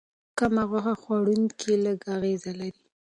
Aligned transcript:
کم 0.37 0.55
غوښه 0.69 0.93
خوړونکي 1.01 1.73
لږ 1.85 1.99
اغېز 2.15 2.41
لري. 2.59 2.81